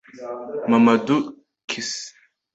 [0.69, 1.21] Mamadou
[1.69, 2.07] Cissé